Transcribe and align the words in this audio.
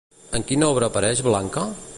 En 0.39 0.45
quina 0.51 0.69
obra 0.77 0.89
apareix 0.93 1.23
Blanca? 1.29 1.71